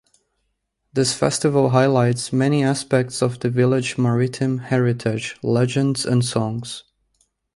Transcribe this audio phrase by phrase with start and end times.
[0.93, 6.83] This festival highlights many aspects of the village's maritime heritage, legends, and songs.